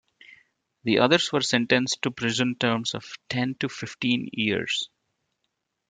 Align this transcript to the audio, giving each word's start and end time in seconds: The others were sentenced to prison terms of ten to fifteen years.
The 0.83 0.97
others 0.97 1.31
were 1.31 1.41
sentenced 1.41 2.01
to 2.01 2.09
prison 2.09 2.55
terms 2.55 2.95
of 2.95 3.19
ten 3.29 3.53
to 3.59 3.69
fifteen 3.69 4.31
years. 4.33 4.89